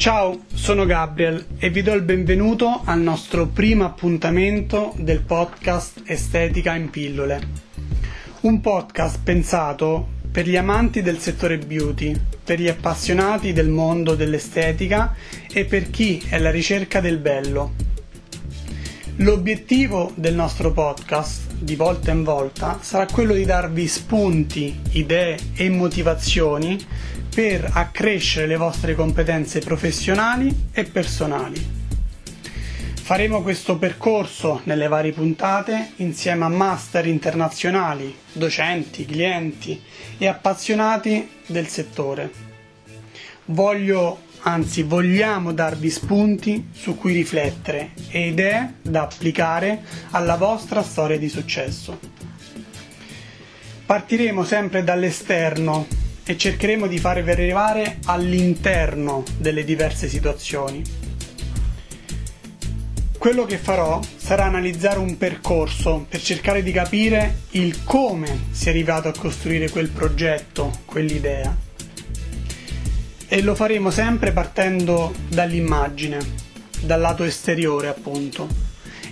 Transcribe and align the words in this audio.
Ciao, 0.00 0.44
sono 0.54 0.86
Gabriel 0.86 1.44
e 1.58 1.68
vi 1.68 1.82
do 1.82 1.92
il 1.92 2.00
benvenuto 2.00 2.80
al 2.86 3.00
nostro 3.00 3.48
primo 3.48 3.84
appuntamento 3.84 4.94
del 4.96 5.20
podcast 5.20 6.04
Estetica 6.06 6.74
in 6.74 6.88
pillole. 6.88 7.48
Un 8.40 8.62
podcast 8.62 9.18
pensato 9.22 10.08
per 10.32 10.48
gli 10.48 10.56
amanti 10.56 11.02
del 11.02 11.18
settore 11.18 11.58
beauty, 11.58 12.18
per 12.42 12.58
gli 12.58 12.68
appassionati 12.68 13.52
del 13.52 13.68
mondo 13.68 14.14
dell'estetica 14.14 15.14
e 15.52 15.66
per 15.66 15.90
chi 15.90 16.24
è 16.30 16.36
alla 16.36 16.50
ricerca 16.50 17.00
del 17.00 17.18
bello. 17.18 17.74
L'obiettivo 19.16 20.12
del 20.14 20.34
nostro 20.34 20.72
podcast, 20.72 21.52
di 21.58 21.76
volta 21.76 22.10
in 22.10 22.24
volta, 22.24 22.78
sarà 22.80 23.04
quello 23.04 23.34
di 23.34 23.44
darvi 23.44 23.86
spunti, 23.86 24.80
idee 24.92 25.36
e 25.52 25.68
motivazioni 25.68 26.78
per 27.32 27.70
accrescere 27.72 28.46
le 28.46 28.56
vostre 28.56 28.94
competenze 28.94 29.60
professionali 29.60 30.68
e 30.72 30.84
personali. 30.84 31.78
Faremo 33.10 33.42
questo 33.42 33.76
percorso 33.76 34.60
nelle 34.64 34.86
varie 34.86 35.12
puntate 35.12 35.92
insieme 35.96 36.44
a 36.44 36.48
master 36.48 37.06
internazionali, 37.06 38.14
docenti, 38.32 39.04
clienti 39.04 39.80
e 40.16 40.28
appassionati 40.28 41.28
del 41.46 41.66
settore. 41.66 42.30
Voglio, 43.46 44.20
anzi 44.42 44.82
vogliamo 44.82 45.52
darvi 45.52 45.90
spunti 45.90 46.68
su 46.72 46.96
cui 46.96 47.12
riflettere 47.12 47.90
e 48.10 48.28
idee 48.28 48.74
da 48.82 49.02
applicare 49.02 49.82
alla 50.10 50.36
vostra 50.36 50.82
storia 50.84 51.18
di 51.18 51.28
successo. 51.28 51.98
Partiremo 53.86 54.44
sempre 54.44 54.84
dall'esterno 54.84 55.99
e 56.30 56.36
cercheremo 56.36 56.86
di 56.86 56.98
farvi 56.98 57.28
arrivare 57.28 57.98
all'interno 58.04 59.24
delle 59.36 59.64
diverse 59.64 60.08
situazioni. 60.08 60.80
Quello 63.18 63.44
che 63.44 63.58
farò 63.58 64.00
sarà 64.16 64.44
analizzare 64.44 65.00
un 65.00 65.18
percorso 65.18 66.06
per 66.08 66.22
cercare 66.22 66.62
di 66.62 66.70
capire 66.70 67.40
il 67.50 67.82
come 67.82 68.42
si 68.52 68.68
è 68.68 68.70
arrivato 68.70 69.08
a 69.08 69.12
costruire 69.12 69.70
quel 69.70 69.88
progetto, 69.88 70.70
quell'idea. 70.84 71.56
E 73.26 73.42
lo 73.42 73.56
faremo 73.56 73.90
sempre 73.90 74.30
partendo 74.30 75.12
dall'immagine, 75.26 76.18
dal 76.80 77.00
lato 77.00 77.24
esteriore 77.24 77.88
appunto. 77.88 78.46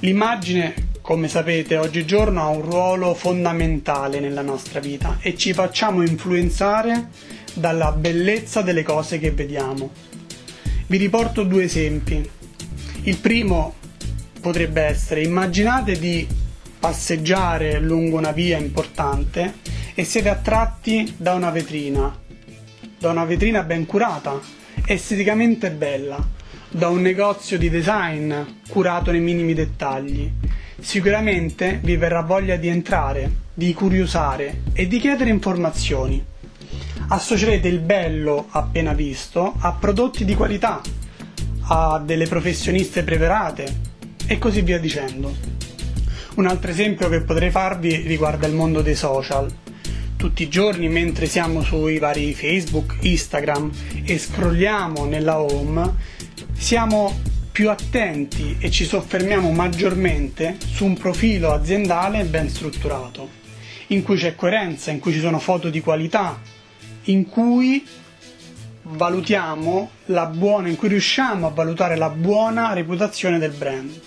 L'immagine 0.00 0.85
come 1.06 1.28
sapete, 1.28 1.76
oggigiorno 1.76 2.42
ha 2.42 2.48
un 2.48 2.62
ruolo 2.62 3.14
fondamentale 3.14 4.18
nella 4.18 4.42
nostra 4.42 4.80
vita 4.80 5.18
e 5.20 5.36
ci 5.36 5.52
facciamo 5.52 6.02
influenzare 6.02 7.10
dalla 7.54 7.92
bellezza 7.92 8.60
delle 8.60 8.82
cose 8.82 9.20
che 9.20 9.30
vediamo. 9.30 9.92
Vi 10.88 10.96
riporto 10.96 11.44
due 11.44 11.62
esempi. 11.62 12.28
Il 13.04 13.18
primo 13.18 13.74
potrebbe 14.40 14.82
essere 14.82 15.22
immaginate 15.22 15.96
di 15.96 16.26
passeggiare 16.80 17.78
lungo 17.78 18.16
una 18.16 18.32
via 18.32 18.58
importante 18.58 19.58
e 19.94 20.02
siete 20.02 20.28
attratti 20.28 21.14
da 21.16 21.34
una 21.34 21.50
vetrina, 21.50 22.18
da 22.98 23.10
una 23.10 23.24
vetrina 23.24 23.62
ben 23.62 23.86
curata, 23.86 24.40
esteticamente 24.84 25.70
bella, 25.70 26.18
da 26.68 26.88
un 26.88 27.00
negozio 27.00 27.58
di 27.58 27.70
design 27.70 28.34
curato 28.68 29.12
nei 29.12 29.20
minimi 29.20 29.54
dettagli 29.54 30.32
sicuramente 30.86 31.80
vi 31.82 31.96
verrà 31.96 32.20
voglia 32.20 32.54
di 32.54 32.68
entrare, 32.68 33.28
di 33.52 33.74
curiosare 33.74 34.62
e 34.72 34.86
di 34.86 35.00
chiedere 35.00 35.30
informazioni. 35.30 36.24
Associerete 37.08 37.66
il 37.66 37.80
bello 37.80 38.46
appena 38.50 38.92
visto 38.92 39.52
a 39.58 39.72
prodotti 39.72 40.24
di 40.24 40.36
qualità, 40.36 40.80
a 41.62 41.98
delle 41.98 42.28
professioniste 42.28 43.02
preparate 43.02 43.80
e 44.28 44.38
così 44.38 44.62
via 44.62 44.78
dicendo. 44.78 45.34
Un 46.36 46.46
altro 46.46 46.70
esempio 46.70 47.08
che 47.08 47.22
potrei 47.22 47.50
farvi 47.50 47.96
riguarda 48.06 48.46
il 48.46 48.54
mondo 48.54 48.80
dei 48.80 48.94
social. 48.94 49.52
Tutti 50.14 50.44
i 50.44 50.48
giorni 50.48 50.88
mentre 50.88 51.26
siamo 51.26 51.62
sui 51.62 51.98
vari 51.98 52.32
Facebook, 52.32 52.98
Instagram 53.00 53.72
e 54.04 54.16
scrolliamo 54.16 55.04
nella 55.04 55.40
home, 55.40 55.94
siamo 56.56 57.34
più 57.56 57.70
attenti 57.70 58.56
e 58.58 58.70
ci 58.70 58.84
soffermiamo 58.84 59.50
maggiormente 59.50 60.58
su 60.62 60.84
un 60.84 60.92
profilo 60.94 61.54
aziendale 61.54 62.24
ben 62.24 62.50
strutturato, 62.50 63.30
in 63.86 64.02
cui 64.02 64.18
c'è 64.18 64.34
coerenza, 64.34 64.90
in 64.90 64.98
cui 64.98 65.14
ci 65.14 65.20
sono 65.20 65.38
foto 65.38 65.70
di 65.70 65.80
qualità, 65.80 66.38
in 67.04 67.26
cui 67.26 67.82
valutiamo 68.82 69.90
la 70.06 70.26
buona, 70.26 70.68
in 70.68 70.76
cui 70.76 70.88
riusciamo 70.88 71.46
a 71.46 71.50
valutare 71.50 71.96
la 71.96 72.10
buona 72.10 72.74
reputazione 72.74 73.38
del 73.38 73.52
brand 73.52 74.00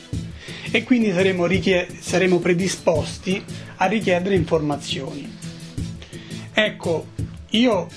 e 0.70 0.84
quindi 0.84 1.12
saremo, 1.12 1.48
richie- 1.48 1.88
saremo 2.00 2.38
predisposti 2.38 3.44
a 3.78 3.86
richiedere 3.88 4.36
informazioni. 4.36 5.28
Ecco, 6.54 7.08
io 7.50 7.88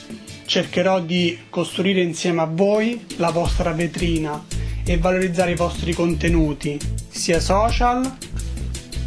cercherò 0.47 1.03
di 1.03 1.41
costruire 1.51 2.01
insieme 2.01 2.41
a 2.41 2.47
voi 2.51 3.05
la 3.17 3.29
vostra 3.29 3.73
vetrina 3.73 4.43
e 4.85 4.99
valorizzare 4.99 5.53
i 5.53 5.57
vostri 5.57 5.93
contenuti, 5.93 6.79
sia 7.09 7.41
social 7.41 8.17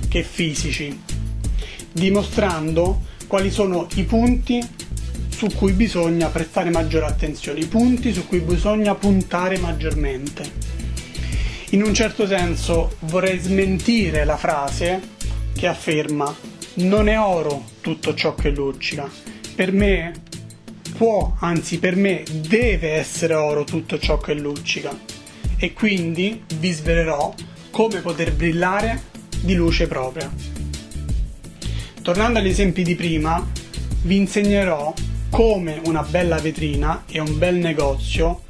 che 0.08 0.24
fisici, 0.24 0.98
dimostrando 1.92 3.02
quali 3.28 3.52
sono 3.52 3.88
i 3.96 4.04
punti 4.04 4.66
su 5.30 5.48
cui 5.54 5.74
bisogna 5.74 6.30
prestare 6.30 6.70
maggiore 6.70 7.06
attenzione, 7.06 7.60
i 7.60 7.66
punti 7.66 8.14
su 8.14 8.26
cui 8.26 8.40
bisogna 8.40 8.96
puntare 8.96 9.58
maggiormente. 9.58 10.64
In 11.72 11.84
un 11.84 11.94
certo 11.94 12.26
senso 12.26 12.96
vorrei 13.02 13.40
smentire 13.40 14.24
la 14.24 14.38
frase 14.38 15.02
che 15.54 15.68
afferma 15.68 16.34
non 16.76 17.10
è 17.10 17.20
oro 17.20 17.66
tutto 17.82 18.14
ciò 18.14 18.36
che 18.36 18.50
luccica. 18.50 19.10
Per 19.56 19.72
me 19.74 20.14
può, 20.96 21.36
anzi 21.40 21.80
per 21.80 21.98
me 21.98 22.24
deve 22.32 22.94
essere 22.94 23.34
oro 23.34 23.66
tutto 23.66 24.00
ciò 24.00 24.18
che 24.18 24.34
luccica 24.34 25.15
e 25.58 25.74
quindi 25.74 26.44
vi 26.60 26.72
svelerò 26.72 27.34
come 27.72 28.02
poter 28.02 28.34
brillare 28.34 29.02
di 29.42 29.54
luce 29.54 29.88
propria. 29.88 30.32
Tornando 32.02 32.40
agli 32.40 32.48
esempi 32.48 32.84
di 32.84 32.96
prima, 32.96 33.46
vi 34.04 34.18
insegnerò 34.18 34.94
come 35.30 35.82
una 35.86 36.04
bella 36.04 36.38
vetrina 36.38 37.04
e 37.08 37.20
un 37.20 37.38
bel 37.38 37.56
negozio 37.56 38.44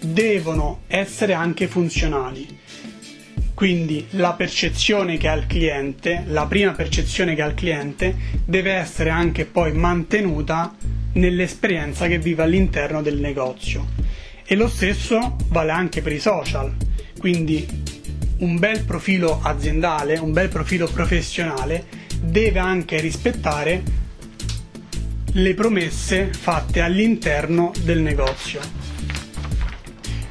devono 0.00 0.80
essere 0.86 1.32
anche 1.32 1.66
funzionali. 1.66 2.62
Quindi 3.54 4.06
la 4.10 4.32
percezione 4.32 5.16
che 5.16 5.28
ha 5.28 5.34
il 5.34 5.46
cliente, 5.46 6.24
la 6.26 6.46
prima 6.46 6.72
percezione 6.72 7.34
che 7.34 7.42
ha 7.42 7.46
il 7.46 7.54
cliente, 7.54 8.16
deve 8.44 8.72
essere 8.72 9.10
anche 9.10 9.44
poi 9.44 9.72
mantenuta 9.72 10.74
nell'esperienza 11.12 12.08
che 12.08 12.18
vive 12.18 12.42
all'interno 12.42 13.00
del 13.00 13.20
negozio. 13.20 13.86
E 14.46 14.56
lo 14.56 14.68
stesso 14.68 15.36
vale 15.48 15.72
anche 15.72 16.02
per 16.02 16.12
i 16.12 16.20
social, 16.20 16.74
quindi 17.18 17.66
un 18.38 18.58
bel 18.58 18.84
profilo 18.84 19.40
aziendale, 19.42 20.18
un 20.18 20.32
bel 20.32 20.48
profilo 20.48 20.86
professionale 20.86 21.86
deve 22.20 22.58
anche 22.58 23.00
rispettare 23.00 23.82
le 25.32 25.54
promesse 25.54 26.30
fatte 26.32 26.80
all'interno 26.80 27.72
del 27.82 28.00
negozio. 28.00 28.60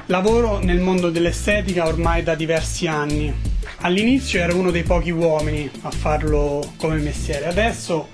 Lavoro 0.06 0.58
nel 0.58 0.78
mondo 0.78 1.10
dell'estetica 1.10 1.86
ormai 1.86 2.22
da 2.22 2.36
diversi 2.36 2.86
anni. 2.86 3.34
All'inizio 3.78 4.38
ero 4.38 4.56
uno 4.56 4.70
dei 4.70 4.84
pochi 4.84 5.10
uomini 5.10 5.68
a 5.82 5.90
farlo 5.90 6.72
come 6.76 6.98
mestiere, 6.98 7.46
adesso 7.46 8.08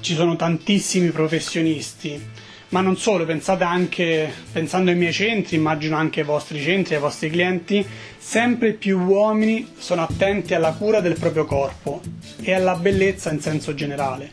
ci 0.00 0.14
sono 0.14 0.36
tantissimi 0.36 1.10
professionisti 1.10 2.22
ma 2.70 2.80
non 2.80 2.96
solo, 2.96 3.24
pensate 3.24 3.62
anche, 3.62 4.32
pensando 4.52 4.90
ai 4.90 4.96
miei 4.96 5.12
centri, 5.12 5.56
immagino 5.56 5.96
anche 5.96 6.20
ai 6.20 6.26
vostri 6.26 6.60
centri, 6.60 6.96
ai 6.96 7.00
vostri 7.00 7.30
clienti, 7.30 7.86
sempre 8.18 8.72
più 8.72 8.98
uomini 8.98 9.72
sono 9.78 10.02
attenti 10.02 10.52
alla 10.52 10.72
cura 10.72 11.00
del 11.00 11.16
proprio 11.18 11.44
corpo 11.44 12.00
e 12.40 12.52
alla 12.52 12.74
bellezza 12.74 13.30
in 13.30 13.40
senso 13.40 13.74
generale. 13.74 14.30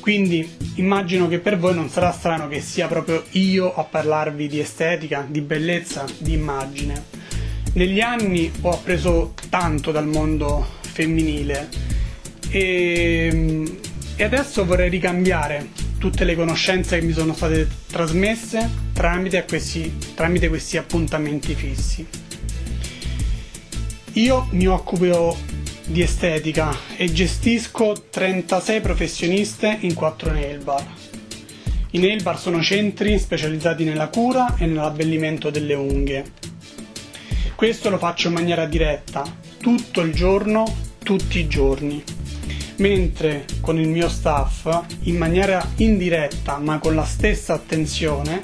Quindi 0.00 0.56
immagino 0.76 1.28
che 1.28 1.38
per 1.38 1.58
voi 1.58 1.74
non 1.74 1.88
sarà 1.88 2.10
strano 2.10 2.48
che 2.48 2.60
sia 2.60 2.88
proprio 2.88 3.22
io 3.32 3.72
a 3.74 3.84
parlarvi 3.84 4.48
di 4.48 4.58
estetica, 4.58 5.24
di 5.28 5.42
bellezza, 5.42 6.04
di 6.18 6.32
immagine. 6.32 7.04
Negli 7.74 8.00
anni 8.00 8.50
ho 8.62 8.70
appreso 8.70 9.34
tanto 9.48 9.92
dal 9.92 10.06
mondo 10.06 10.66
femminile 10.80 11.68
e, 12.50 13.62
e 14.16 14.24
adesso 14.24 14.64
vorrei 14.64 14.90
ricambiare 14.90 15.81
tutte 16.02 16.24
le 16.24 16.34
conoscenze 16.34 16.98
che 16.98 17.06
mi 17.06 17.12
sono 17.12 17.32
state 17.32 17.68
trasmesse 17.86 18.68
tramite 18.92 19.44
questi, 19.44 19.98
tramite 20.16 20.48
questi 20.48 20.76
appuntamenti 20.76 21.54
fissi. 21.54 22.04
Io 24.14 24.48
mi 24.50 24.66
occupo 24.66 25.38
di 25.86 26.02
estetica 26.02 26.76
e 26.96 27.12
gestisco 27.12 28.06
36 28.10 28.80
professioniste 28.80 29.78
in 29.82 29.94
4 29.94 30.32
nail 30.32 30.64
bar. 30.64 30.84
I 31.92 31.98
nail 32.00 32.20
bar 32.20 32.36
sono 32.36 32.60
centri 32.60 33.16
specializzati 33.20 33.84
nella 33.84 34.08
cura 34.08 34.56
e 34.56 34.66
nell'abbellimento 34.66 35.50
delle 35.50 35.74
unghie. 35.74 36.24
Questo 37.54 37.90
lo 37.90 37.98
faccio 37.98 38.26
in 38.26 38.34
maniera 38.34 38.66
diretta, 38.66 39.22
tutto 39.60 40.00
il 40.00 40.12
giorno, 40.12 40.64
tutti 40.98 41.38
i 41.38 41.46
giorni. 41.46 42.02
Mentre 42.76 43.44
con 43.60 43.78
il 43.78 43.88
mio 43.88 44.08
staff, 44.08 44.66
in 45.02 45.16
maniera 45.16 45.64
indiretta 45.76 46.58
ma 46.58 46.78
con 46.78 46.94
la 46.94 47.04
stessa 47.04 47.54
attenzione, 47.54 48.40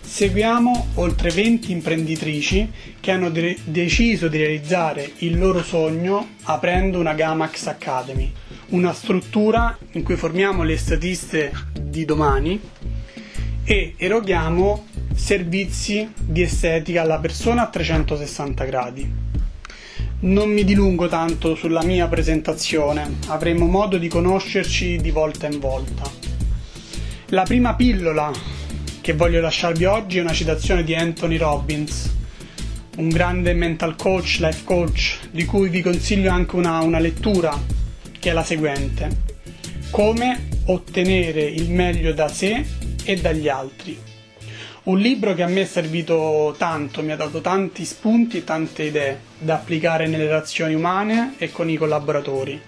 seguiamo 0.00 0.88
oltre 0.94 1.30
20 1.30 1.72
imprenditrici 1.72 2.70
che 3.00 3.10
hanno 3.10 3.30
de- 3.30 3.56
deciso 3.64 4.28
di 4.28 4.38
realizzare 4.38 5.12
il 5.18 5.38
loro 5.38 5.62
sogno 5.62 6.34
aprendo 6.42 6.98
una 6.98 7.14
Gamax 7.14 7.66
Academy, 7.66 8.32
una 8.70 8.92
struttura 8.92 9.76
in 9.92 10.02
cui 10.02 10.16
formiamo 10.16 10.62
le 10.62 10.76
statiste 10.76 11.52
di 11.80 12.04
domani 12.04 12.60
e 13.64 13.94
eroghiamo 13.96 14.86
servizi 15.14 16.10
di 16.18 16.42
estetica 16.42 17.02
alla 17.02 17.18
persona 17.18 17.62
a 17.62 17.68
360 17.68 18.64
gradi. 18.64 19.12
Non 20.22 20.50
mi 20.50 20.64
dilungo 20.64 21.08
tanto 21.08 21.54
sulla 21.54 21.82
mia 21.82 22.06
presentazione, 22.06 23.20
avremo 23.28 23.64
modo 23.64 23.96
di 23.96 24.06
conoscerci 24.06 24.98
di 24.98 25.10
volta 25.10 25.46
in 25.46 25.58
volta. 25.58 26.02
La 27.28 27.44
prima 27.44 27.74
pillola 27.74 28.30
che 29.00 29.14
voglio 29.14 29.40
lasciarvi 29.40 29.86
oggi 29.86 30.18
è 30.18 30.20
una 30.20 30.34
citazione 30.34 30.84
di 30.84 30.94
Anthony 30.94 31.38
Robbins, 31.38 32.14
un 32.98 33.08
grande 33.08 33.54
mental 33.54 33.96
coach, 33.96 34.40
life 34.40 34.62
coach, 34.64 35.20
di 35.30 35.46
cui 35.46 35.70
vi 35.70 35.80
consiglio 35.80 36.30
anche 36.30 36.56
una, 36.56 36.80
una 36.80 36.98
lettura, 36.98 37.58
che 38.18 38.28
è 38.28 38.34
la 38.34 38.44
seguente. 38.44 39.08
Come 39.88 40.48
ottenere 40.66 41.44
il 41.44 41.70
meglio 41.70 42.12
da 42.12 42.28
sé 42.28 42.62
e 43.04 43.16
dagli 43.16 43.48
altri. 43.48 43.98
Un 44.90 44.98
libro 44.98 45.34
che 45.34 45.44
a 45.44 45.46
me 45.46 45.60
è 45.60 45.66
servito 45.66 46.52
tanto, 46.58 47.00
mi 47.04 47.12
ha 47.12 47.16
dato 47.16 47.40
tanti 47.40 47.84
spunti 47.84 48.38
e 48.38 48.44
tante 48.44 48.82
idee 48.82 49.20
da 49.38 49.54
applicare 49.54 50.08
nelle 50.08 50.24
relazioni 50.24 50.74
umane 50.74 51.34
e 51.38 51.52
con 51.52 51.70
i 51.70 51.76
collaboratori. 51.76 52.60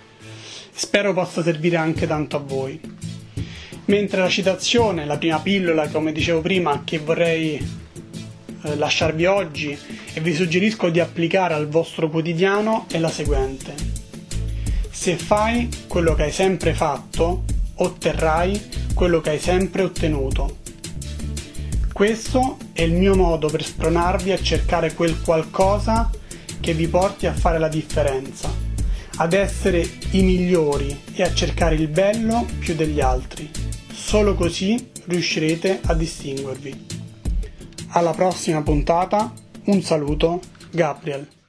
Spero 0.70 1.12
possa 1.14 1.42
servire 1.42 1.78
anche 1.78 2.06
tanto 2.06 2.36
a 2.36 2.38
voi. 2.38 2.80
Mentre 3.86 4.20
la 4.20 4.28
citazione, 4.28 5.04
la 5.04 5.18
prima 5.18 5.40
pillola, 5.40 5.88
come 5.88 6.12
dicevo 6.12 6.40
prima, 6.40 6.82
che 6.84 7.00
vorrei 7.00 7.54
eh, 7.56 8.76
lasciarvi 8.76 9.26
oggi 9.26 9.76
e 10.14 10.20
vi 10.20 10.32
suggerisco 10.32 10.90
di 10.90 11.00
applicare 11.00 11.54
al 11.54 11.66
vostro 11.66 12.08
quotidiano 12.08 12.86
è 12.88 13.00
la 13.00 13.10
seguente. 13.10 13.74
Se 14.88 15.16
fai 15.16 15.68
quello 15.88 16.14
che 16.14 16.22
hai 16.22 16.32
sempre 16.32 16.72
fatto, 16.72 17.42
otterrai 17.74 18.68
quello 18.94 19.20
che 19.20 19.30
hai 19.30 19.40
sempre 19.40 19.82
ottenuto. 19.82 20.61
Questo 21.92 22.56
è 22.72 22.82
il 22.82 22.94
mio 22.94 23.14
modo 23.14 23.48
per 23.48 23.62
spronarvi 23.62 24.32
a 24.32 24.40
cercare 24.40 24.94
quel 24.94 25.20
qualcosa 25.20 26.10
che 26.58 26.72
vi 26.72 26.88
porti 26.88 27.26
a 27.26 27.34
fare 27.34 27.58
la 27.58 27.68
differenza, 27.68 28.50
ad 29.16 29.34
essere 29.34 29.86
i 30.12 30.22
migliori 30.22 30.98
e 31.12 31.22
a 31.22 31.34
cercare 31.34 31.74
il 31.74 31.88
bello 31.88 32.46
più 32.58 32.74
degli 32.74 33.00
altri. 33.00 33.50
Solo 33.92 34.34
così 34.34 34.90
riuscirete 35.04 35.80
a 35.84 35.94
distinguervi. 35.94 36.86
Alla 37.88 38.12
prossima 38.12 38.62
puntata, 38.62 39.30
un 39.64 39.82
saluto, 39.82 40.40
Gabriel. 40.70 41.41